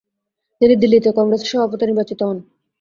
তিনি 0.61 0.73
দিল্লিতে 0.81 1.09
কংগ্রেসের 1.17 1.49
সভাপতি 1.51 1.83
নির্বাচিত 1.85 2.19
হন। 2.23 2.37